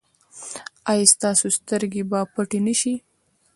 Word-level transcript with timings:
ایا 0.91 1.05
ستاسو 1.13 1.47
سترګې 1.57 2.03
به 2.09 2.19
پټې 2.33 2.59
نه 2.65 2.73
شي؟ 2.79 2.93